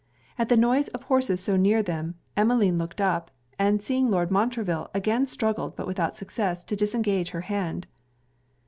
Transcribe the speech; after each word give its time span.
At 0.39 0.49
the 0.49 0.57
noise 0.57 0.87
of 0.87 1.03
horses 1.03 1.41
so 1.41 1.55
near 1.55 1.83
them, 1.83 2.15
Emmeline 2.35 2.79
looked 2.79 2.99
up, 2.99 3.29
and 3.59 3.83
seeing 3.83 4.09
Lord 4.09 4.31
Montreville, 4.31 4.89
again 4.95 5.27
struggled, 5.27 5.75
but 5.75 5.85
without 5.85 6.15
success, 6.17 6.63
to 6.63 6.75
disengage 6.75 7.29
her 7.29 7.41
hand. 7.41 7.85